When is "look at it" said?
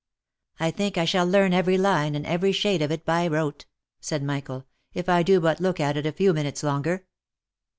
5.59-6.07